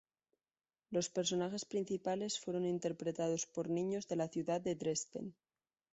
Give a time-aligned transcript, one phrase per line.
[0.89, 5.35] Los personajes principales fueron interpretados por niños de la ciudad de Dresden.